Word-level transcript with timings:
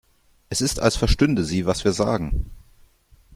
Es 0.49 0.61
ist, 0.61 0.79
als 0.79 0.95
verstünde 0.97 1.43
sie, 1.43 1.67
was 1.67 1.83
wir 1.83 1.91
sagen. 1.93 2.49